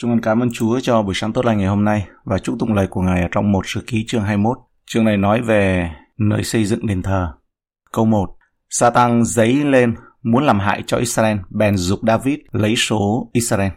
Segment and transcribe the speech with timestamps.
[0.00, 2.56] Chúng con cảm ơn Chúa cho buổi sáng tốt lành ngày hôm nay và chúc
[2.58, 4.58] tụng lời của Ngài ở trong một sự ký chương 21.
[4.86, 7.32] Chương này nói về nơi xây dựng đền thờ.
[7.92, 8.30] Câu 1.
[8.70, 13.70] Satan giấy lên muốn làm hại cho Israel, bèn dục David lấy số Israel.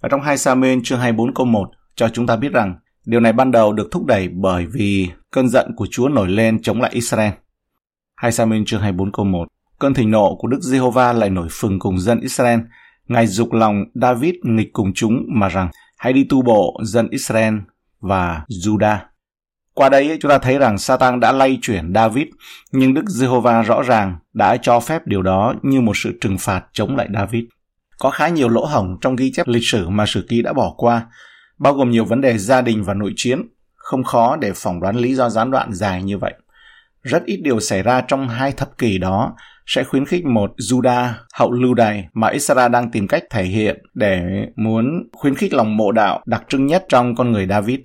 [0.00, 3.32] Ở trong 2 Samuel chương 24 câu 1 cho chúng ta biết rằng điều này
[3.32, 6.90] ban đầu được thúc đẩy bởi vì cơn giận của Chúa nổi lên chống lại
[6.94, 7.32] Israel.
[8.16, 9.48] 2 Samuel chương 24 câu 1
[9.78, 12.60] Cơn thịnh nộ của Đức Giê-hô-va lại nổi phừng cùng dân Israel.
[13.08, 17.54] Ngài dục lòng David nghịch cùng chúng mà rằng hãy đi tu bộ dân Israel
[18.00, 18.96] và Judah.
[19.74, 22.26] Qua đây chúng ta thấy rằng Satan đã lay chuyển David,
[22.72, 26.64] nhưng Đức Giê-hô-va rõ ràng đã cho phép điều đó như một sự trừng phạt
[26.72, 27.44] chống lại David.
[27.98, 30.74] Có khá nhiều lỗ hổng trong ghi chép lịch sử mà sử ký đã bỏ
[30.76, 31.06] qua,
[31.58, 33.42] bao gồm nhiều vấn đề gia đình và nội chiến,
[33.74, 36.34] không khó để phỏng đoán lý do gián đoạn dài như vậy.
[37.02, 39.34] Rất ít điều xảy ra trong hai thập kỷ đó
[39.66, 43.82] sẽ khuyến khích một Judah hậu lưu đày mà Israel đang tìm cách thể hiện
[43.94, 44.22] để
[44.56, 47.80] muốn khuyến khích lòng mộ đạo đặc trưng nhất trong con người David.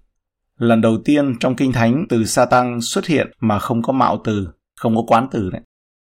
[0.58, 4.47] Lần đầu tiên trong Kinh Thánh từ Satan xuất hiện mà không có mạo từ,
[4.75, 5.61] không có quán từ đấy.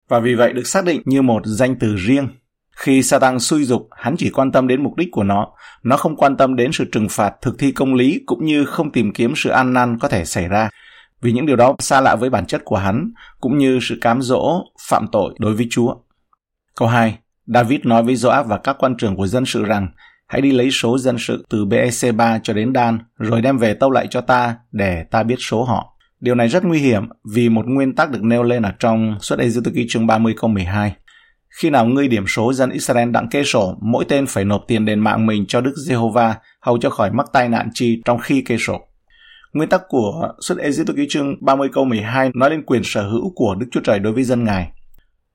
[0.10, 2.28] Và vì vậy được xác định như một danh từ riêng.
[2.72, 5.48] Khi Satan suy dục, hắn chỉ quan tâm đến mục đích của nó.
[5.84, 8.92] Nó không quan tâm đến sự trừng phạt thực thi công lý cũng như không
[8.92, 10.70] tìm kiếm sự an năn có thể xảy ra
[11.22, 14.22] vì những điều đó xa lạ với bản chất của hắn, cũng như sự cám
[14.22, 15.96] dỗ, phạm tội đối với Chúa.
[16.76, 17.18] Câu 2.
[17.46, 19.88] David nói với Joab và các quan trưởng của dân sự rằng,
[20.28, 23.92] hãy đi lấy số dân sự từ BEC3 cho đến Dan, rồi đem về tâu
[23.92, 25.94] lại cho ta để ta biết số họ.
[26.20, 29.40] Điều này rất nguy hiểm vì một nguyên tắc được nêu lên ở trong suất
[29.40, 30.96] Ê Ký chương 30 câu 12.
[31.62, 34.86] Khi nào ngươi điểm số dân Israel đặng kê sổ, mỗi tên phải nộp tiền
[34.86, 38.42] đền mạng mình cho Đức Giê-hô-va, hầu cho khỏi mắc tai nạn chi trong khi
[38.42, 38.87] kê sổ.
[39.58, 43.34] Nguyên tắc của xuất Ê-díp ký chương 30 câu 12 nói lên quyền sở hữu
[43.36, 44.72] của Đức Chúa Trời đối với dân Ngài.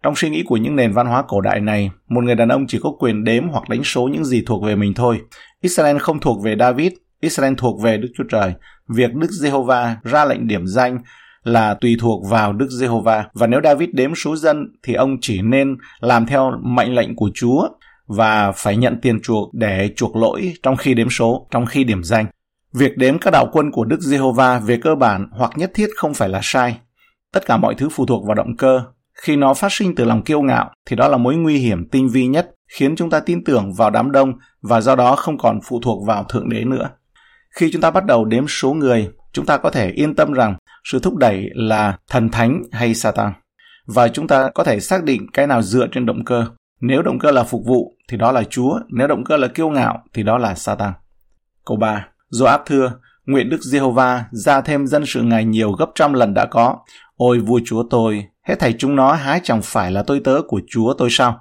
[0.03, 2.67] Trong suy nghĩ của những nền văn hóa cổ đại này, một người đàn ông
[2.67, 5.21] chỉ có quyền đếm hoặc đánh số những gì thuộc về mình thôi.
[5.61, 8.53] Israel không thuộc về David, Israel thuộc về Đức Chúa Trời.
[8.89, 10.99] Việc Đức Giê-hô-va ra lệnh điểm danh
[11.45, 15.43] là tùy thuộc vào Đức Giê-hô-va và nếu David đếm số dân thì ông chỉ
[15.43, 17.69] nên làm theo mệnh lệnh của Chúa
[18.07, 22.05] và phải nhận tiền chuộc để chuộc lỗi trong khi đếm số, trong khi điểm
[22.05, 22.27] danh.
[22.75, 26.15] Việc đếm các đạo quân của Đức Giê-hô-va về cơ bản hoặc nhất thiết không
[26.15, 26.79] phải là sai.
[27.33, 28.83] Tất cả mọi thứ phụ thuộc vào động cơ.
[29.15, 32.09] Khi nó phát sinh từ lòng kiêu ngạo thì đó là mối nguy hiểm tinh
[32.09, 35.61] vi nhất, khiến chúng ta tin tưởng vào đám đông và do đó không còn
[35.65, 36.91] phụ thuộc vào Thượng Đế nữa.
[37.51, 40.57] Khi chúng ta bắt đầu đếm số người, chúng ta có thể yên tâm rằng
[40.85, 43.33] sự thúc đẩy là thần thánh hay Satan.
[43.87, 46.47] Và chúng ta có thể xác định cái nào dựa trên động cơ.
[46.81, 49.69] Nếu động cơ là phục vụ thì đó là Chúa, nếu động cơ là kiêu
[49.69, 50.93] ngạo thì đó là Satan.
[51.67, 52.07] Câu 3.
[52.33, 52.93] Joab thưa,
[53.27, 56.79] nguyện Đức Giê-hô-va ra thêm dân sự ngài nhiều gấp trăm lần đã có.
[57.17, 60.61] Ôi vua chúa tôi, hết thảy chúng nó hái chẳng phải là tôi tớ của
[60.69, 61.41] chúa tôi sao?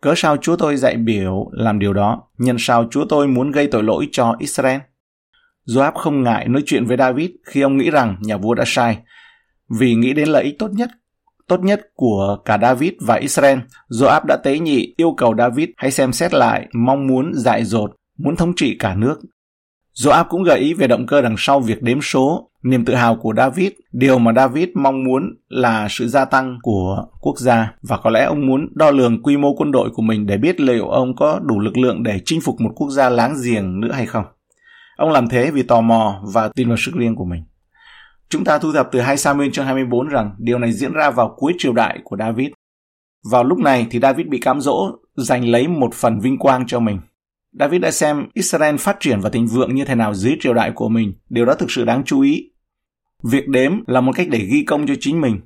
[0.00, 3.66] Cớ sao chúa tôi dạy biểu làm điều đó, nhân sao chúa tôi muốn gây
[3.66, 4.80] tội lỗi cho Israel?
[5.66, 8.98] Joab không ngại nói chuyện với David khi ông nghĩ rằng nhà vua đã sai,
[9.78, 10.90] vì nghĩ đến lợi ích tốt nhất
[11.48, 13.58] tốt nhất của cả David và Israel,
[13.90, 17.90] Joab đã tế nhị yêu cầu David hãy xem xét lại mong muốn dại dột,
[18.18, 19.20] muốn thống trị cả nước
[19.94, 23.16] Joab cũng gợi ý về động cơ đằng sau việc đếm số, niềm tự hào
[23.16, 27.96] của David, điều mà David mong muốn là sự gia tăng của quốc gia và
[27.96, 30.88] có lẽ ông muốn đo lường quy mô quân đội của mình để biết liệu
[30.88, 34.06] ông có đủ lực lượng để chinh phục một quốc gia láng giềng nữa hay
[34.06, 34.24] không.
[34.96, 37.44] Ông làm thế vì tò mò và tin vào sức riêng của mình.
[38.28, 41.34] Chúng ta thu thập từ 2 Samuel chương 24 rằng điều này diễn ra vào
[41.36, 42.48] cuối triều đại của David.
[43.30, 46.80] Vào lúc này thì David bị cám dỗ giành lấy một phần vinh quang cho
[46.80, 47.00] mình.
[47.52, 50.72] David đã xem Israel phát triển và thịnh vượng như thế nào dưới triều đại
[50.74, 51.14] của mình.
[51.28, 52.50] Điều đó thực sự đáng chú ý.
[53.22, 55.40] Việc đếm là một cách để ghi công cho chính mình.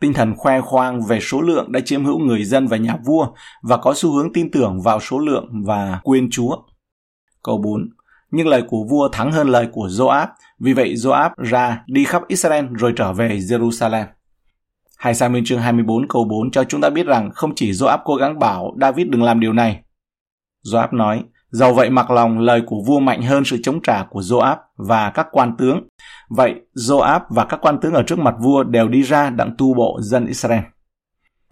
[0.00, 3.26] Tinh thần khoe khoang về số lượng đã chiếm hữu người dân và nhà vua
[3.62, 6.56] và có xu hướng tin tưởng vào số lượng và quên Chúa.
[7.42, 7.90] Câu 4.
[8.30, 10.26] Nhưng lời của vua thắng hơn lời của Joab,
[10.58, 14.06] vì vậy Joab ra đi khắp Israel rồi trở về Jerusalem.
[14.98, 18.14] Hai Samuel chương 24 câu 4 cho chúng ta biết rằng không chỉ Joab cố
[18.14, 19.82] gắng bảo David đừng làm điều này.
[20.64, 24.20] Joab nói, Dầu vậy mặc lòng lời của vua mạnh hơn sự chống trả của
[24.20, 25.88] Joab và các quan tướng.
[26.28, 29.74] Vậy Joab và các quan tướng ở trước mặt vua đều đi ra đặng tu
[29.74, 30.62] bộ dân Israel.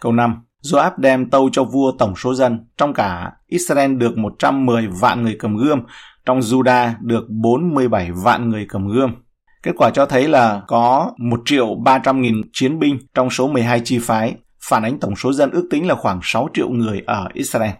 [0.00, 0.42] Câu 5.
[0.62, 2.66] Joab đem tâu cho vua tổng số dân.
[2.76, 5.82] Trong cả Israel được 110 vạn người cầm gươm,
[6.26, 9.14] trong Juda được 47 vạn người cầm gươm.
[9.62, 13.80] Kết quả cho thấy là có 1 triệu 300 nghìn chiến binh trong số 12
[13.84, 14.36] chi phái,
[14.68, 17.70] phản ánh tổng số dân ước tính là khoảng 6 triệu người ở Israel.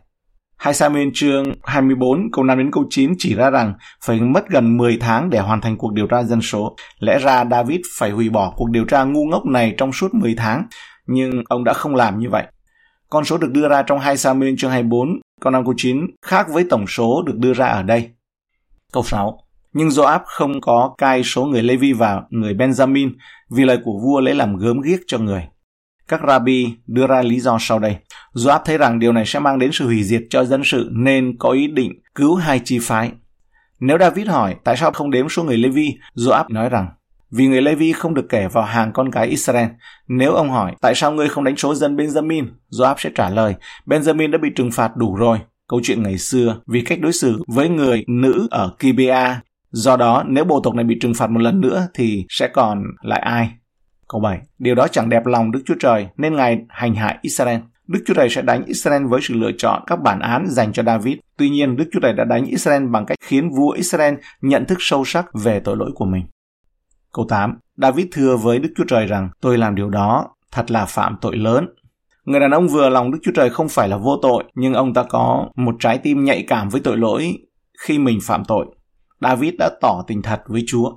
[0.58, 3.74] Hai Samuel chương 24 câu 5 đến câu 9 chỉ ra rằng
[4.04, 6.76] phải mất gần 10 tháng để hoàn thành cuộc điều tra dân số.
[6.98, 10.34] Lẽ ra David phải hủy bỏ cuộc điều tra ngu ngốc này trong suốt 10
[10.34, 10.66] tháng,
[11.06, 12.44] nhưng ông đã không làm như vậy.
[13.10, 15.08] Con số được đưa ra trong 2 Samuel chương 24
[15.40, 18.10] câu 5 câu 9 khác với tổng số được đưa ra ở đây.
[18.92, 19.38] Câu 6.
[19.72, 23.10] Nhưng Joab không có cai số người Levi và người Benjamin
[23.50, 25.48] vì lời của vua lấy làm gớm ghiếc cho người.
[26.08, 27.96] Các rabbi đưa ra lý do sau đây.
[28.34, 31.36] Joab thấy rằng điều này sẽ mang đến sự hủy diệt cho dân sự nên
[31.38, 33.12] có ý định cứu hai chi phái.
[33.80, 36.88] Nếu David hỏi tại sao không đếm số người Levi, Joab nói rằng
[37.30, 39.68] vì người Levi không được kể vào hàng con cái Israel.
[40.08, 43.54] Nếu ông hỏi tại sao ngươi không đánh số dân Benjamin, Joab sẽ trả lời
[43.86, 45.38] Benjamin đã bị trừng phạt đủ rồi.
[45.68, 49.40] Câu chuyện ngày xưa vì cách đối xử với người nữ ở Kibea.
[49.70, 52.82] Do đó, nếu bộ tộc này bị trừng phạt một lần nữa thì sẽ còn
[53.02, 53.50] lại ai?
[54.08, 54.38] Câu 7.
[54.58, 57.58] Điều đó chẳng đẹp lòng Đức Chúa Trời nên Ngài hành hại Israel.
[57.88, 60.82] Đức Chúa Trời sẽ đánh Israel với sự lựa chọn các bản án dành cho
[60.82, 61.16] David.
[61.36, 64.78] Tuy nhiên, Đức Chúa Trời đã đánh Israel bằng cách khiến vua Israel nhận thức
[64.80, 66.24] sâu sắc về tội lỗi của mình.
[67.12, 67.58] Câu 8.
[67.76, 71.36] David thưa với Đức Chúa Trời rằng, tôi làm điều đó, thật là phạm tội
[71.36, 71.66] lớn.
[72.24, 74.94] Người đàn ông vừa lòng Đức Chúa Trời không phải là vô tội, nhưng ông
[74.94, 77.38] ta có một trái tim nhạy cảm với tội lỗi
[77.78, 78.66] khi mình phạm tội.
[79.20, 80.92] David đã tỏ tình thật với Chúa.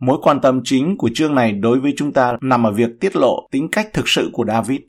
[0.00, 3.16] Mối quan tâm chính của chương này đối với chúng ta nằm ở việc tiết
[3.16, 4.80] lộ tính cách thực sự của David.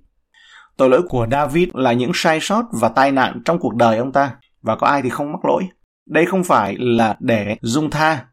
[0.78, 4.12] Tội lỗi của David là những sai sót và tai nạn trong cuộc đời ông
[4.12, 5.68] ta, và có ai thì không mắc lỗi.
[6.06, 8.26] Đây không phải là để dung tha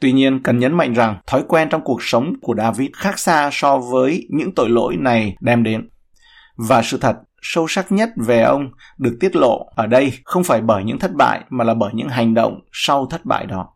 [0.00, 3.50] Tuy nhiên, cần nhấn mạnh rằng thói quen trong cuộc sống của David khác xa
[3.52, 5.88] so với những tội lỗi này đem đến.
[6.56, 10.60] Và sự thật sâu sắc nhất về ông được tiết lộ ở đây không phải
[10.60, 13.68] bởi những thất bại mà là bởi những hành động sau thất bại đó.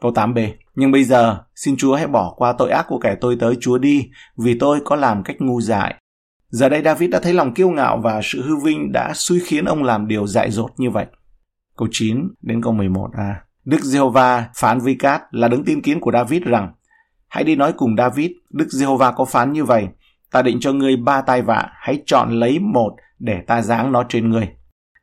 [0.00, 3.36] Câu 8b Nhưng bây giờ, xin Chúa hãy bỏ qua tội ác của kẻ tôi
[3.40, 5.94] tới Chúa đi, vì tôi có làm cách ngu dại.
[6.48, 9.64] Giờ đây David đã thấy lòng kiêu ngạo và sự hư vinh đã suy khiến
[9.64, 11.06] ông làm điều dại dột như vậy.
[11.76, 13.34] Câu 9 đến câu 11a.
[13.64, 16.72] Đức Giê-hô-va phán với Cát là đứng tin kiến của David rằng
[17.28, 19.88] Hãy đi nói cùng David, Đức Giê-hô-va có phán như vậy.
[20.32, 24.04] Ta định cho ngươi ba tai vạ, hãy chọn lấy một để ta giáng nó
[24.08, 24.48] trên ngươi.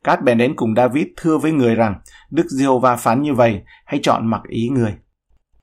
[0.03, 1.95] Cát bèn đến cùng David thưa với người rằng,
[2.31, 4.95] Đức Giê-hô-va phán như vậy, hãy chọn mặc ý người.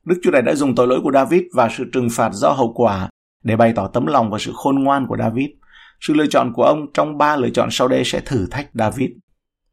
[0.04, 2.72] Đức Chúa Trời đã dùng tội lỗi của David và sự trừng phạt do hậu
[2.74, 3.08] quả
[3.44, 5.50] để bày tỏ tấm lòng và sự khôn ngoan của David.
[6.06, 9.10] Sự lựa chọn của ông trong ba lựa chọn sau đây sẽ thử thách David.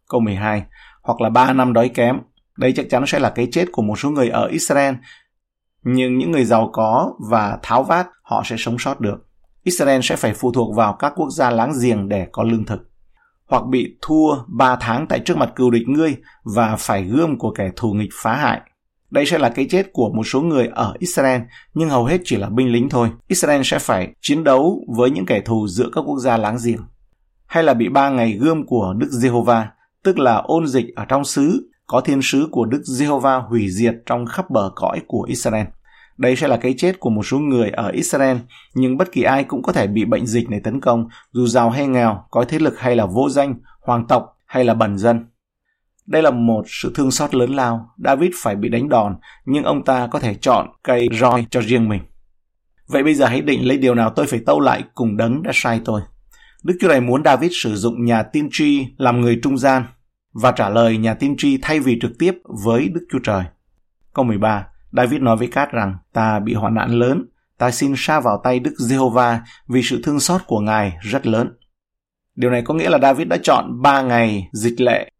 [0.10, 0.64] Câu 12.
[1.04, 2.20] Hoặc là ba năm đói kém,
[2.58, 4.96] đây chắc chắn sẽ là cái chết của một số người ở Israel,
[5.84, 9.18] nhưng những người giàu có và tháo vát họ sẽ sống sót được.
[9.64, 12.80] Israel sẽ phải phụ thuộc vào các quốc gia láng giềng để có lương thực,
[13.48, 16.18] hoặc bị thua 3 tháng tại trước mặt cừu địch ngươi
[16.56, 18.62] và phải gươm của kẻ thù nghịch phá hại.
[19.12, 21.42] Đây sẽ là cái chết của một số người ở Israel,
[21.74, 23.10] nhưng hầu hết chỉ là binh lính thôi.
[23.28, 26.82] Israel sẽ phải chiến đấu với những kẻ thù giữa các quốc gia láng giềng.
[27.46, 29.68] Hay là bị ba ngày gươm của Đức Giê-hô-va,
[30.04, 33.96] tức là ôn dịch ở trong xứ có thiên sứ của Đức Giê-hô-va hủy diệt
[34.06, 35.66] trong khắp bờ cõi của Israel.
[36.18, 38.38] Đây sẽ là cái chết của một số người ở Israel,
[38.74, 41.70] nhưng bất kỳ ai cũng có thể bị bệnh dịch này tấn công, dù giàu
[41.70, 45.26] hay nghèo, có thế lực hay là vô danh, hoàng tộc hay là bần dân.
[46.10, 47.90] Đây là một sự thương xót lớn lao.
[47.98, 49.16] David phải bị đánh đòn,
[49.46, 52.02] nhưng ông ta có thể chọn cây roi cho riêng mình.
[52.88, 55.52] Vậy bây giờ hãy định lấy điều nào tôi phải tâu lại cùng đấng đã
[55.54, 56.02] sai tôi.
[56.64, 59.84] Đức Chúa Trời muốn David sử dụng nhà tiên tri làm người trung gian
[60.34, 62.34] và trả lời nhà tiên tri thay vì trực tiếp
[62.64, 63.44] với Đức Chúa Trời.
[64.14, 67.26] Câu 13, David nói với Cát rằng, ta bị hoạn nạn lớn,
[67.58, 71.58] ta xin sa vào tay Đức Giê-hô-va vì sự thương xót của Ngài rất lớn.
[72.36, 75.12] Điều này có nghĩa là David đã chọn 3 ngày dịch lệ.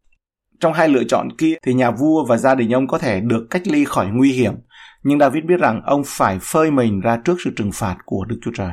[0.60, 3.46] Trong hai lựa chọn kia thì nhà vua và gia đình ông có thể được
[3.50, 4.54] cách ly khỏi nguy hiểm,
[5.02, 8.38] nhưng David biết rằng ông phải phơi mình ra trước sự trừng phạt của Đức
[8.42, 8.70] Chúa Trời.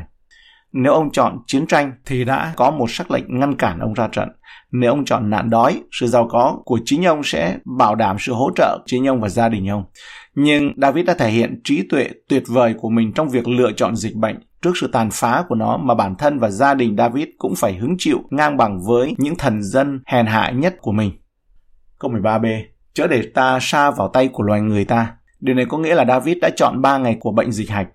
[0.74, 4.08] Nếu ông chọn chiến tranh thì đã có một sắc lệnh ngăn cản ông ra
[4.08, 4.30] trận.
[4.72, 8.34] Nếu ông chọn nạn đói, sự giàu có của chính ông sẽ bảo đảm sự
[8.34, 9.84] hỗ trợ chính ông và gia đình ông.
[10.36, 13.96] Nhưng David đã thể hiện trí tuệ tuyệt vời của mình trong việc lựa chọn
[13.96, 17.28] dịch bệnh trước sự tàn phá của nó mà bản thân và gia đình David
[17.38, 21.12] cũng phải hứng chịu ngang bằng với những thần dân hèn hạ nhất của mình.
[22.00, 22.64] Câu 13b
[22.94, 25.14] Chớ để ta xa vào tay của loài người ta.
[25.40, 27.88] Điều này có nghĩa là David đã chọn 3 ngày của bệnh dịch hạch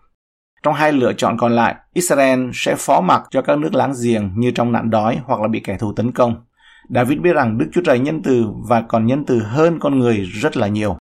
[0.62, 4.32] trong hai lựa chọn còn lại, Israel sẽ phó mặc cho các nước láng giềng
[4.36, 6.44] như trong nạn đói hoặc là bị kẻ thù tấn công.
[6.88, 10.16] David biết rằng Đức Chúa Trời nhân từ và còn nhân từ hơn con người
[10.16, 10.96] rất là nhiều.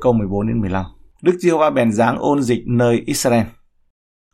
[0.00, 0.84] Câu 14 đến 15.
[1.22, 3.46] Đức Giê-hô-va bèn giáng ôn dịch nơi Israel.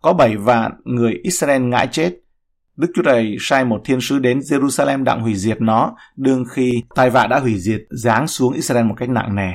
[0.02, 2.12] Có bảy vạn người Israel ngã chết.
[2.78, 6.82] Đức Chúa Trời sai một thiên sứ đến Jerusalem đặng hủy diệt nó, đương khi
[6.94, 9.52] tai vạ đã hủy diệt giáng xuống Israel một cách nặng nề.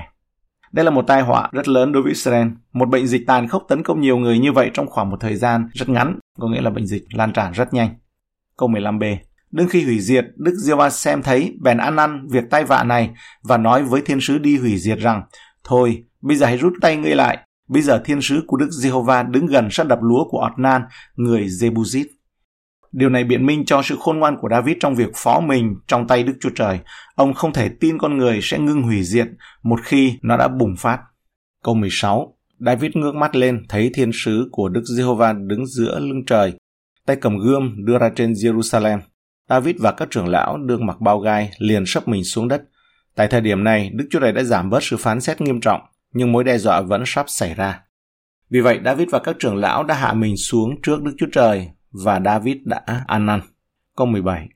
[0.72, 2.48] Đây là một tai họa rất lớn đối với Israel.
[2.74, 5.36] Một bệnh dịch tàn khốc tấn công nhiều người như vậy trong khoảng một thời
[5.36, 7.90] gian rất ngắn, có nghĩa là bệnh dịch lan tràn rất nhanh.
[8.58, 9.18] Câu 15b
[9.52, 12.84] Đương khi hủy diệt, Đức giê va xem thấy, bèn ăn năn việc tai vạ
[12.84, 13.10] này
[13.44, 15.24] và nói với thiên sứ đi hủy diệt rằng,
[15.64, 17.38] Thôi, bây giờ hãy rút tay ngươi lại.
[17.70, 20.82] Bây giờ thiên sứ của Đức Giê-hô-va đứng gần sát đập lúa của Otnan,
[21.16, 22.06] người Jebuzit.
[22.94, 26.08] Điều này biện minh cho sự khôn ngoan của David trong việc phó mình trong
[26.08, 26.80] tay Đức Chúa Trời.
[27.16, 29.28] Ông không thể tin con người sẽ ngưng hủy diệt
[29.64, 31.00] một khi nó đã bùng phát.
[31.64, 36.26] Câu 16 David ngước mắt lên, thấy thiên sứ của Đức Giê-hô-va đứng giữa lưng
[36.26, 36.54] trời,
[37.06, 39.00] tay cầm gươm đưa ra trên Jerusalem.
[39.50, 42.64] David và các trưởng lão đương mặc bao gai liền sấp mình xuống đất.
[43.16, 45.82] Tại thời điểm này, Đức Chúa Trời đã giảm bớt sự phán xét nghiêm trọng,
[46.14, 47.80] nhưng mối đe dọa vẫn sắp xảy ra.
[48.50, 51.70] Vì vậy, David và các trưởng lão đã hạ mình xuống trước Đức Chúa Trời
[52.04, 53.42] và David đã ăn năn.
[53.98, 54.48] Câu 17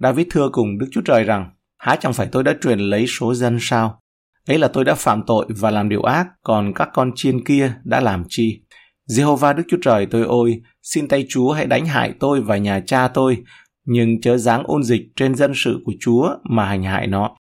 [0.00, 3.34] David thưa cùng Đức Chúa Trời rằng, há chẳng phải tôi đã truyền lấy số
[3.34, 4.00] dân sao?
[4.46, 7.74] Ấy là tôi đã phạm tội và làm điều ác, còn các con chiên kia
[7.84, 8.62] đã làm chi?
[9.08, 12.80] Jehovah Đức Chúa Trời tôi ôi, xin tay Chúa hãy đánh hại tôi và nhà
[12.86, 13.42] cha tôi,
[13.84, 17.36] nhưng chớ dáng ôn dịch trên dân sự của Chúa mà hành hại nó.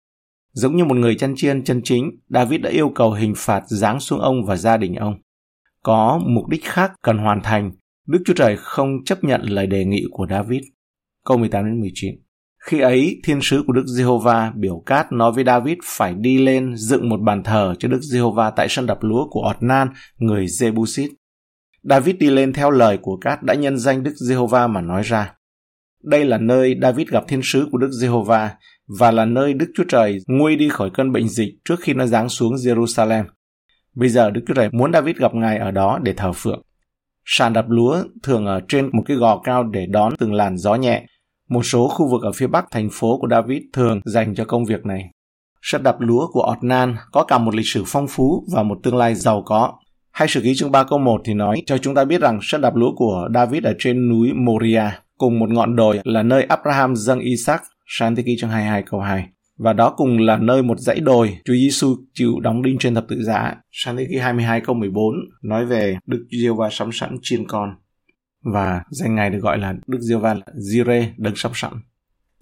[0.53, 3.99] Giống như một người chăn chiên chân chính, David đã yêu cầu hình phạt giáng
[3.99, 5.15] xuống ông và gia đình ông.
[5.83, 7.71] Có mục đích khác cần hoàn thành,
[8.07, 10.61] Đức Chúa Trời không chấp nhận lời đề nghị của David.
[11.25, 12.15] Câu 18 đến 19
[12.61, 16.75] khi ấy, thiên sứ của Đức Giê-hô-va biểu cát nói với David phải đi lên
[16.75, 21.09] dựng một bàn thờ cho Đức Giê-hô-va tại sân đập lúa của Ornan, người Jebusit.
[21.83, 25.33] David đi lên theo lời của cát đã nhân danh Đức Giê-hô-va mà nói ra.
[26.03, 28.51] Đây là nơi David gặp thiên sứ của Đức Giê-hô-va
[28.99, 32.05] và là nơi Đức Chúa Trời nguôi đi khỏi cơn bệnh dịch trước khi nó
[32.05, 33.23] giáng xuống Jerusalem.
[33.95, 36.61] Bây giờ Đức Chúa Trời muốn David gặp Ngài ở đó để thờ phượng.
[37.33, 40.75] Sàn đập lúa thường ở trên một cái gò cao để đón từng làn gió
[40.75, 41.05] nhẹ
[41.49, 44.65] một số khu vực ở phía bắc thành phố của David thường dành cho công
[44.65, 45.11] việc này.
[45.61, 48.95] Sân đập lúa của Otnan có cả một lịch sử phong phú và một tương
[48.95, 49.73] lai giàu có.
[50.11, 52.61] Hai sử ký chương 3 câu 1 thì nói cho chúng ta biết rằng sân
[52.61, 54.83] đập lúa của David ở trên núi Moria,
[55.17, 58.99] cùng một ngọn đồi là nơi Abraham dâng Isaac, sáng thế ký chương 22 câu
[58.99, 59.25] 2.
[59.63, 63.05] Và đó cùng là nơi một dãy đồi Chúa Giêsu chịu đóng đinh trên thập
[63.07, 63.55] tự giá.
[63.71, 67.75] Sáng thế ký 22 câu 14 nói về Đức Diêu va sắm sẵn chiên con
[68.43, 71.73] và danh ngài được gọi là Đức Diêu Va là Jireh đấng sắm sẵn.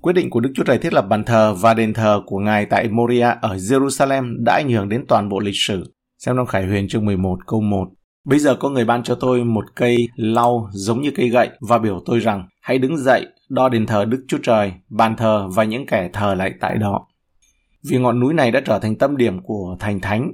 [0.01, 2.65] Quyết định của Đức Chúa Trời thiết lập bàn thờ và đền thờ của Ngài
[2.65, 5.93] tại Moria ở Jerusalem đã ảnh hưởng đến toàn bộ lịch sử.
[6.17, 7.89] Xem trong Khải Huyền chương 11 câu 1.
[8.25, 11.77] Bây giờ có người ban cho tôi một cây lau giống như cây gậy và
[11.77, 15.63] biểu tôi rằng hãy đứng dậy đo đền thờ Đức Chúa Trời, bàn thờ và
[15.63, 17.05] những kẻ thờ lại tại đó.
[17.83, 20.31] Vì ngọn núi này đã trở thành tâm điểm của thành thánh,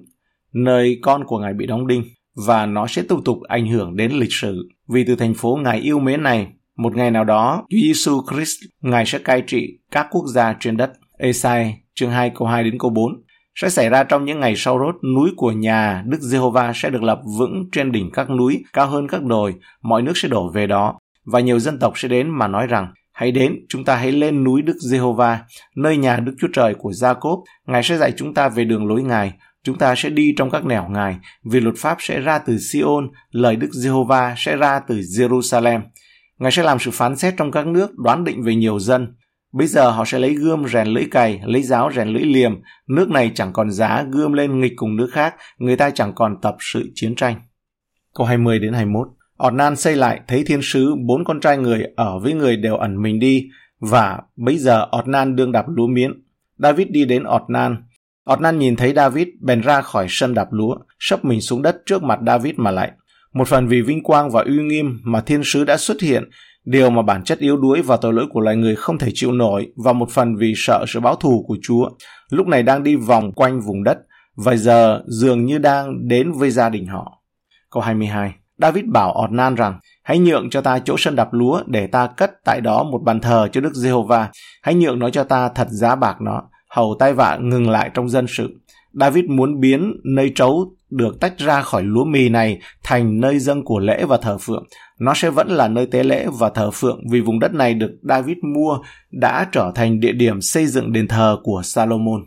[0.53, 2.03] nơi con của Ngài bị đóng đinh
[2.47, 4.69] và nó sẽ tiếp tục ảnh hưởng đến lịch sử.
[4.87, 8.57] Vì từ thành phố Ngài yêu mến này, một ngày nào đó, Chúa Giêsu Christ,
[8.81, 10.91] Ngài sẽ cai trị các quốc gia trên đất.
[11.17, 13.21] Esai chương 2 câu 2 đến câu 4
[13.55, 17.03] sẽ xảy ra trong những ngày sau rốt, núi của nhà Đức Giê-hô-va sẽ được
[17.03, 20.67] lập vững trên đỉnh các núi, cao hơn các đồi, mọi nước sẽ đổ về
[20.67, 20.99] đó.
[21.25, 24.43] Và nhiều dân tộc sẽ đến mà nói rằng, hãy đến, chúng ta hãy lên
[24.43, 25.39] núi Đức Giê-hô-va,
[25.75, 29.03] nơi nhà Đức Chúa Trời của Gia-cốp, Ngài sẽ dạy chúng ta về đường lối
[29.03, 29.33] Ngài,
[29.65, 33.09] Chúng ta sẽ đi trong các nẻo Ngài, vì luật pháp sẽ ra từ Siôn,
[33.31, 35.81] lời Đức Giê-hô-va sẽ ra từ Jerusalem.
[36.39, 39.15] Ngài sẽ làm sự phán xét trong các nước, đoán định về nhiều dân.
[39.53, 42.61] Bây giờ họ sẽ lấy gươm rèn lưỡi cày, lấy giáo rèn lưỡi liềm.
[42.87, 46.41] Nước này chẳng còn giá gươm lên nghịch cùng nước khác, người ta chẳng còn
[46.41, 47.41] tập sự chiến tranh.
[48.15, 49.07] Câu 20 đến 21
[49.43, 53.01] Ornan xây lại thấy thiên sứ bốn con trai người ở với người đều ẩn
[53.01, 53.49] mình đi
[53.79, 56.11] và bây giờ Ornan đương đạp lúa miến.
[56.57, 57.83] David đi đến Ornan,
[58.33, 62.03] Ornan nhìn thấy David bèn ra khỏi sân đạp lúa, sấp mình xuống đất trước
[62.03, 62.91] mặt David mà lại.
[63.33, 66.29] Một phần vì vinh quang và uy nghiêm mà thiên sứ đã xuất hiện,
[66.65, 69.31] điều mà bản chất yếu đuối và tội lỗi của loài người không thể chịu
[69.31, 71.89] nổi và một phần vì sợ sự báo thù của Chúa,
[72.29, 73.97] lúc này đang đi vòng quanh vùng đất
[74.35, 77.23] và giờ dường như đang đến với gia đình họ.
[77.71, 81.87] Câu 22 David bảo Ornan rằng, hãy nhượng cho ta chỗ sân đạp lúa để
[81.87, 84.29] ta cất tại đó một bàn thờ cho Đức Giê-hô-va.
[84.61, 88.09] Hãy nhượng nó cho ta thật giá bạc nó hầu tai vạ ngừng lại trong
[88.09, 88.59] dân sự.
[88.93, 93.65] David muốn biến nơi trấu được tách ra khỏi lúa mì này thành nơi dâng
[93.65, 94.63] của lễ và thờ phượng.
[94.99, 97.91] Nó sẽ vẫn là nơi tế lễ và thờ phượng vì vùng đất này được
[98.01, 98.77] David mua
[99.11, 102.21] đã trở thành địa điểm xây dựng đền thờ của Salomon.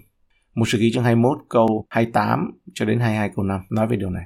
[0.58, 4.10] Một sử ký chương 21 câu 28 cho đến 22 câu 5 nói về điều
[4.10, 4.24] này.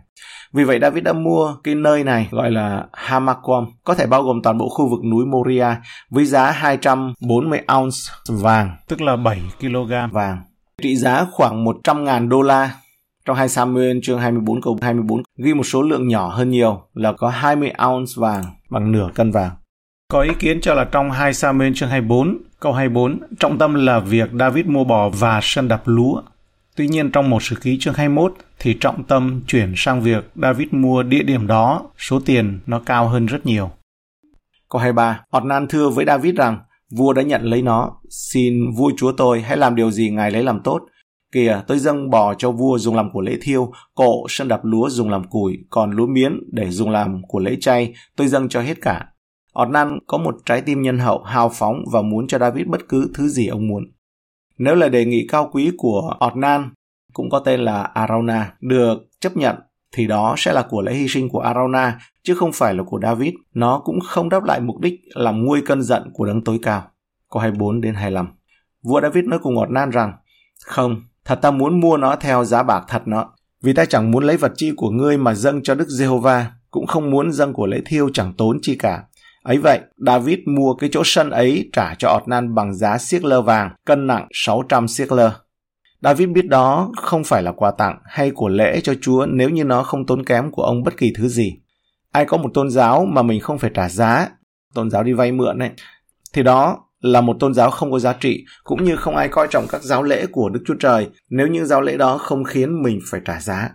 [0.53, 4.43] Vì vậy David đã mua cái nơi này gọi là Hamakom, có thể bao gồm
[4.43, 5.67] toàn bộ khu vực núi Moria
[6.11, 7.97] với giá 240 ounce
[8.29, 10.43] vàng, tức là 7 kg vàng.
[10.83, 12.75] Trị giá khoảng 100.000 đô la.
[13.25, 17.13] Trong 2 Samuel chương 24 câu 24 ghi một số lượng nhỏ hơn nhiều là
[17.13, 19.51] có 20 ounce vàng bằng nửa cân vàng.
[20.09, 23.99] Có ý kiến cho là trong 2 Samuel chương 24, câu 24, trọng tâm là
[23.99, 26.23] việc David mua bò và sân đập lúa.
[26.77, 30.69] Tuy nhiên trong một sử ký chương 21 thì trọng tâm chuyển sang việc David
[30.71, 33.71] mua địa điểm đó, số tiền nó cao hơn rất nhiều.
[34.71, 36.59] Câu 23, Ornan thưa với David rằng,
[36.91, 40.43] vua đã nhận lấy nó, xin vua chúa tôi hãy làm điều gì ngài lấy
[40.43, 40.81] làm tốt.
[41.33, 44.89] Kìa, tôi dâng bò cho vua dùng làm của lễ thiêu, cộ sân đập lúa
[44.91, 48.61] dùng làm củi, còn lúa miến để dùng làm của lễ chay, tôi dâng cho
[48.61, 49.12] hết cả.
[49.61, 53.11] Ornan có một trái tim nhân hậu, hào phóng và muốn cho David bất cứ
[53.15, 53.85] thứ gì ông muốn.
[54.59, 56.71] Nếu là đề nghị cao quý của Ornan,
[57.13, 59.57] cũng có tên là Arauna, được chấp nhận,
[59.93, 63.01] thì đó sẽ là của lễ hy sinh của Arauna, chứ không phải là của
[63.03, 63.35] David.
[63.55, 66.83] Nó cũng không đáp lại mục đích làm nguôi cơn giận của đấng tối cao.
[67.31, 68.29] Câu 24 đến 25.
[68.83, 70.13] Vua David nói cùng Ornan rằng,
[70.65, 74.25] Không, thật ta muốn mua nó theo giá bạc thật nó, vì ta chẳng muốn
[74.25, 77.67] lấy vật chi của ngươi mà dâng cho Đức Giê-hô-va, cũng không muốn dâng của
[77.67, 79.05] lễ thiêu chẳng tốn chi cả.
[79.43, 83.43] Ấy vậy, David mua cái chỗ sân ấy trả cho Ornan bằng giá siếc lơ
[83.43, 85.33] vàng, cân nặng 600 siếc lơ.
[86.03, 89.65] David biết đó không phải là quà tặng hay của lễ cho Chúa nếu như
[89.65, 91.57] nó không tốn kém của ông bất kỳ thứ gì.
[92.13, 94.29] Ai có một tôn giáo mà mình không phải trả giá,
[94.75, 95.71] tôn giáo đi vay mượn ấy,
[96.33, 99.49] thì đó là một tôn giáo không có giá trị, cũng như không ai coi
[99.51, 102.83] trọng các giáo lễ của Đức Chúa Trời nếu như giáo lễ đó không khiến
[102.83, 103.71] mình phải trả giá.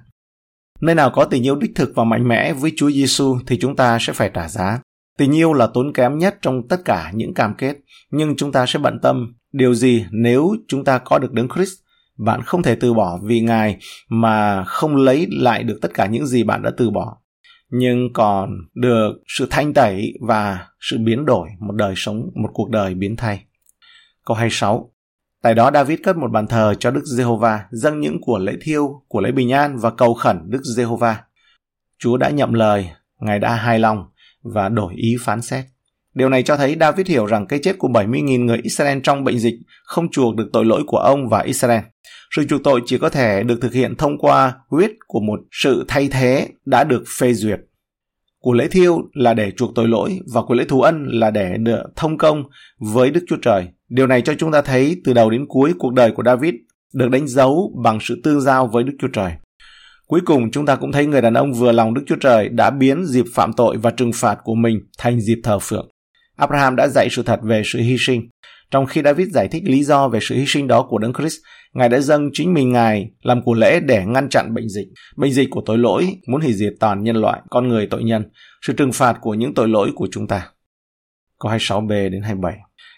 [0.82, 3.76] Nơi nào có tình yêu đích thực và mạnh mẽ với Chúa Giêsu thì chúng
[3.76, 4.80] ta sẽ phải trả giá.
[5.18, 7.76] Tình yêu là tốn kém nhất trong tất cả những cam kết,
[8.12, 11.74] nhưng chúng ta sẽ bận tâm điều gì nếu chúng ta có được đấng Christ.
[12.18, 13.78] Bạn không thể từ bỏ vì Ngài
[14.10, 17.18] mà không lấy lại được tất cả những gì bạn đã từ bỏ,
[17.70, 22.70] nhưng còn được sự thanh tẩy và sự biến đổi một đời sống, một cuộc
[22.70, 23.44] đời biến thay.
[24.26, 24.92] Câu 26
[25.42, 29.02] Tại đó David cất một bàn thờ cho Đức Giê-hô-va, dâng những của lễ thiêu,
[29.08, 31.24] của lễ bình an và cầu khẩn Đức Giê-hô-va.
[32.00, 34.06] Chúa đã nhậm lời, Ngài đã hài lòng
[34.44, 35.66] và đổi ý phán xét.
[36.14, 39.40] Điều này cho thấy David hiểu rằng cái chết của 70.000 người Israel trong bệnh
[39.40, 41.82] dịch không chuộc được tội lỗi của ông và Israel.
[42.36, 45.86] Sự chuộc tội chỉ có thể được thực hiện thông qua huyết của một sự
[45.88, 47.60] thay thế đã được phê duyệt.
[48.40, 51.58] Của lễ thiêu là để chuộc tội lỗi và của lễ thù ân là để
[51.58, 52.44] được thông công
[52.80, 53.68] với Đức Chúa Trời.
[53.90, 56.54] Điều này cho chúng ta thấy từ đầu đến cuối cuộc đời của David
[56.94, 59.32] được đánh dấu bằng sự tương giao với Đức Chúa Trời.
[60.08, 62.70] Cuối cùng chúng ta cũng thấy người đàn ông vừa lòng Đức Chúa Trời đã
[62.70, 65.90] biến dịp phạm tội và trừng phạt của mình thành dịp thờ phượng.
[66.38, 68.22] Abraham đã dạy sự thật về sự hy sinh.
[68.72, 71.38] Trong khi David giải thích lý do về sự hy sinh đó của Đấng Christ,
[71.74, 74.88] Ngài đã dâng chính mình Ngài làm của lễ để ngăn chặn bệnh dịch.
[75.18, 78.24] Bệnh dịch của tội lỗi muốn hủy diệt toàn nhân loại, con người tội nhân,
[78.62, 80.48] sự trừng phạt của những tội lỗi của chúng ta.
[81.40, 82.58] Câu 26b đến 27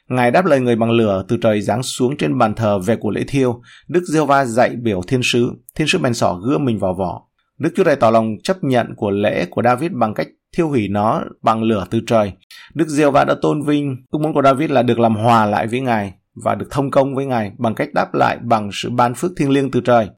[0.10, 3.10] Ngài đáp lời người bằng lửa từ trời giáng xuống trên bàn thờ về của
[3.10, 3.62] lễ thiêu.
[3.88, 5.52] Đức giê va dạy biểu thiên sứ.
[5.76, 7.22] Thiên sứ bèn sỏ gươm mình vào vỏ.
[7.60, 10.88] Đức Chúa Trời tỏ lòng chấp nhận của lễ của David bằng cách thiêu hủy
[10.88, 12.32] nó bằng lửa từ trời.
[12.74, 15.68] Đức giê va đã tôn vinh ước muốn của David là được làm hòa lại
[15.68, 19.14] với Ngài và được thông công với Ngài bằng cách đáp lại bằng sự ban
[19.14, 20.10] phước thiêng liêng từ trời.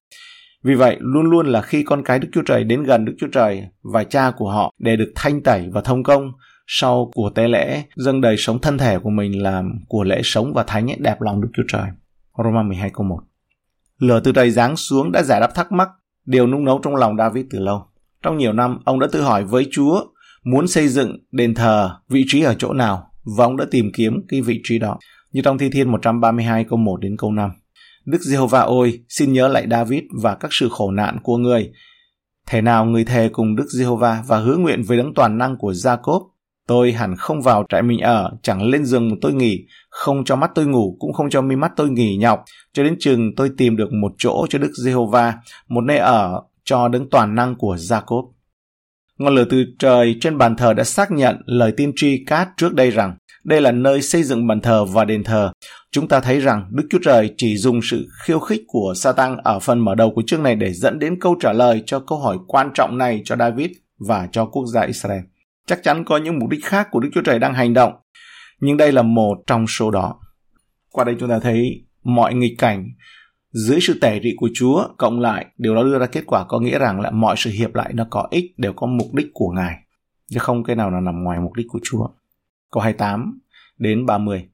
[0.64, 3.26] Vì vậy, luôn luôn là khi con cái Đức Chúa Trời đến gần Đức Chúa
[3.32, 6.32] Trời và cha của họ để được thanh tẩy và thông công,
[6.66, 10.52] sau của tế lễ dâng đời sống thân thể của mình làm của lễ sống
[10.54, 11.86] và thánh ấy, đẹp lòng Đức Chúa Trời.
[12.44, 13.18] Roma 12 câu 1
[13.98, 15.88] Lửa từ trời giáng xuống đã giải đáp thắc mắc,
[16.26, 17.84] điều nung nấu trong lòng David từ lâu.
[18.22, 20.04] Trong nhiều năm, ông đã tự hỏi với Chúa
[20.44, 24.24] muốn xây dựng đền thờ vị trí ở chỗ nào và ông đã tìm kiếm
[24.28, 24.98] cái vị trí đó.
[25.32, 27.50] Như trong Thi Thiên 132 câu 1 đến câu 5.
[28.04, 31.72] Đức Giê-hô-va ôi, xin nhớ lại David và các sự khổ nạn của người.
[32.46, 35.72] Thể nào người thề cùng Đức Giê-hô-va và hứa nguyện với đấng toàn năng của
[35.72, 36.22] Gia-cốp
[36.72, 40.50] Tôi hẳn không vào trại mình ở, chẳng lên giường tôi nghỉ, không cho mắt
[40.54, 43.76] tôi ngủ, cũng không cho mi mắt tôi nghỉ nhọc, cho đến chừng tôi tìm
[43.76, 45.34] được một chỗ cho Đức Giê-hô-va,
[45.68, 48.24] một nơi ở cho đấng toàn năng của Gia-cốp.
[49.18, 52.74] Ngọn lửa từ trời trên bàn thờ đã xác nhận lời tiên tri cát trước
[52.74, 55.52] đây rằng đây là nơi xây dựng bàn thờ và đền thờ.
[55.90, 59.58] Chúng ta thấy rằng Đức Chúa Trời chỉ dùng sự khiêu khích của Satan ở
[59.58, 62.38] phần mở đầu của chương này để dẫn đến câu trả lời cho câu hỏi
[62.46, 65.20] quan trọng này cho David và cho quốc gia Israel.
[65.66, 67.92] Chắc chắn có những mục đích khác của Đức Chúa Trời đang hành động,
[68.60, 70.20] nhưng đây là một trong số đó.
[70.90, 72.88] Qua đây chúng ta thấy mọi nghịch cảnh
[73.52, 76.60] dưới sự tể trị của Chúa cộng lại, điều đó đưa ra kết quả có
[76.60, 79.52] nghĩa rằng là mọi sự hiệp lại nó có ích đều có mục đích của
[79.56, 79.76] Ngài,
[80.30, 82.08] chứ không cái nào là nằm ngoài mục đích của Chúa.
[82.70, 83.40] Câu 28
[83.78, 84.48] đến 30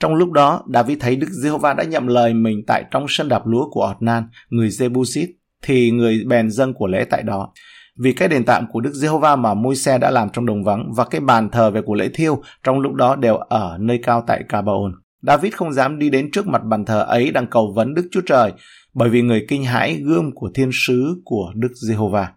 [0.00, 3.46] Trong lúc đó, David thấy Đức Giê-hô-va đã nhậm lời mình tại trong sân đạp
[3.46, 5.28] lúa của Ornan, người Jebusit,
[5.62, 7.52] thì người bèn dâng của lễ tại đó
[7.98, 11.04] vì cái đền tạm của Đức Giê-hô-va mà Môi-se đã làm trong đồng vắng và
[11.04, 14.42] cái bàn thờ về của lễ thiêu trong lúc đó đều ở nơi cao tại
[14.48, 14.92] Cabaon.
[15.22, 18.20] David không dám đi đến trước mặt bàn thờ ấy đang cầu vấn Đức Chúa
[18.26, 18.52] Trời
[18.94, 22.28] bởi vì người kinh hãi gươm của thiên sứ của Đức Giê-hô-va.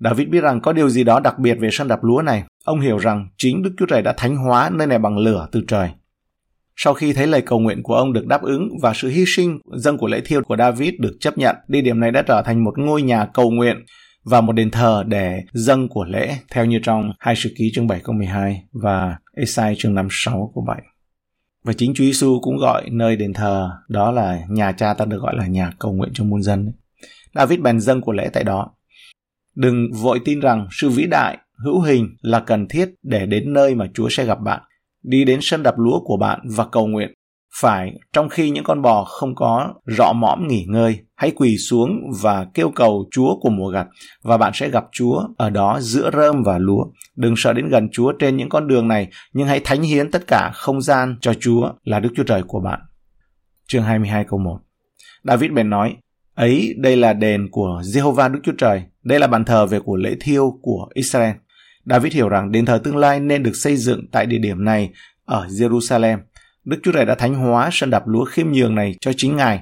[0.00, 2.44] David biết rằng có điều gì đó đặc biệt về sân đạp lúa này.
[2.64, 5.62] Ông hiểu rằng chính Đức Chúa Trời đã thánh hóa nơi này bằng lửa từ
[5.68, 5.90] trời.
[6.76, 9.58] Sau khi thấy lời cầu nguyện của ông được đáp ứng và sự hy sinh
[9.76, 12.64] dâng của lễ thiêu của David được chấp nhận, địa điểm này đã trở thành
[12.64, 13.84] một ngôi nhà cầu nguyện
[14.24, 17.86] và một đền thờ để dâng của lễ, theo như trong hai sự ký chương
[17.86, 20.82] 7 câu 12 và Esai chương 56 câu 7.
[21.64, 25.22] Và chính Chúa Giêsu cũng gọi nơi đền thờ, đó là nhà cha ta được
[25.22, 26.72] gọi là nhà cầu nguyện cho muôn dân.
[27.34, 28.70] David bèn dâng của lễ tại đó.
[29.54, 33.74] Đừng vội tin rằng sự vĩ đại, hữu hình là cần thiết để đến nơi
[33.74, 34.62] mà Chúa sẽ gặp bạn.
[35.02, 37.14] Đi đến sân đập lúa của bạn và cầu nguyện.
[37.60, 42.00] Phải, trong khi những con bò không có rọ mõm nghỉ ngơi, hãy quỳ xuống
[42.22, 43.86] và kêu cầu Chúa của mùa gặt
[44.22, 46.84] và bạn sẽ gặp Chúa ở đó giữa rơm và lúa.
[47.16, 50.26] Đừng sợ đến gần Chúa trên những con đường này, nhưng hãy thánh hiến tất
[50.26, 52.80] cả không gian cho Chúa là Đức Chúa Trời của bạn.
[53.66, 54.58] Chương 22 câu 1
[55.24, 55.96] David bèn nói,
[56.34, 59.96] ấy đây là đền của Jehovah Đức Chúa Trời, đây là bàn thờ về của
[59.96, 61.34] lễ thiêu của Israel.
[61.84, 64.90] David hiểu rằng đền thờ tương lai nên được xây dựng tại địa điểm này
[65.24, 66.18] ở Jerusalem.
[66.68, 69.60] Đức Chúa Trời đã thánh hóa sân đạp lúa khiêm nhường này cho chính Ngài.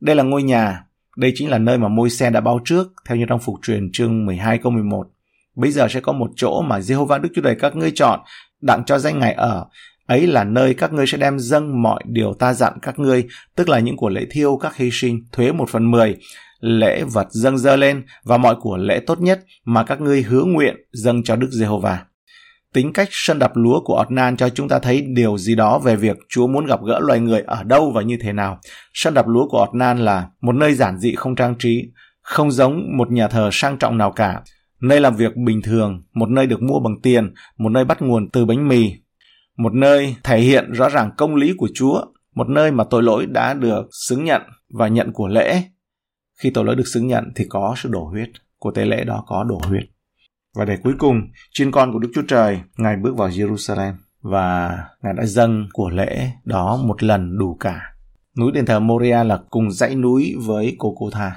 [0.00, 0.84] Đây là ngôi nhà,
[1.16, 3.92] đây chính là nơi mà môi xe đã báo trước, theo như trong phục truyền
[3.92, 5.06] chương 12 câu 11.
[5.56, 8.20] Bây giờ sẽ có một chỗ mà Jehovah Đức Chúa Trời các ngươi chọn,
[8.60, 9.66] đặng cho danh Ngài ở,
[10.06, 13.68] ấy là nơi các ngươi sẽ đem dâng mọi điều ta dặn các ngươi, tức
[13.68, 16.16] là những của lễ thiêu, các hy sinh, thuế một phần mười,
[16.60, 20.44] lễ vật dâng dơ lên và mọi của lễ tốt nhất mà các ngươi hứa
[20.44, 22.04] nguyện dâng cho Đức Giê-hô-va.
[22.76, 25.96] Tính cách sân đập lúa của Otnan cho chúng ta thấy điều gì đó về
[25.96, 28.58] việc Chúa muốn gặp gỡ loài người ở đâu và như thế nào.
[28.94, 31.84] Sân đập lúa của Otnan là một nơi giản dị không trang trí,
[32.22, 34.42] không giống một nhà thờ sang trọng nào cả.
[34.80, 38.30] Nơi làm việc bình thường, một nơi được mua bằng tiền, một nơi bắt nguồn
[38.30, 38.92] từ bánh mì,
[39.56, 43.26] một nơi thể hiện rõ ràng công lý của Chúa, một nơi mà tội lỗi
[43.26, 45.62] đã được xứng nhận và nhận của lễ.
[46.42, 49.24] Khi tội lỗi được xứng nhận thì có sự đổ huyết, của tế lễ đó
[49.26, 49.82] có đổ huyết.
[50.56, 53.92] Và để cuối cùng, chiên con của Đức Chúa Trời, Ngài bước vào Jerusalem
[54.22, 57.80] và Ngài đã dâng của lễ đó một lần đủ cả.
[58.38, 61.32] Núi đền thờ Moria là cùng dãy núi với Cô Cô Tha.